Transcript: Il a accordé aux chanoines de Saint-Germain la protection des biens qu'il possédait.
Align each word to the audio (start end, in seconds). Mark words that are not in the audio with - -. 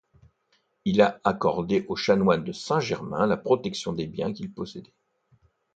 Il 0.83 0.99
a 1.03 1.21
accordé 1.23 1.85
aux 1.87 1.95
chanoines 1.95 2.43
de 2.43 2.51
Saint-Germain 2.53 3.27
la 3.27 3.37
protection 3.37 3.93
des 3.93 4.07
biens 4.07 4.33
qu'il 4.33 4.51
possédait. 4.51 4.95